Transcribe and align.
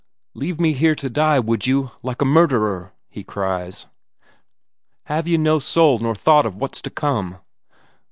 "Leave 0.33 0.59
me 0.59 0.73
here 0.73 0.95
to 0.95 1.11
die, 1.11 1.37
would 1.37 1.67
you, 1.67 1.91
like 2.01 2.23
a 2.23 2.25
murderer?" 2.25 2.91
he 3.07 3.23
cries. 3.23 3.85
"Have 5.03 5.27
ye 5.27 5.37
no 5.37 5.59
soul 5.59 5.99
nor 5.99 6.15
thought 6.15 6.43
of 6.47 6.55
what's 6.55 6.81
to 6.81 6.89
come? 6.89 7.37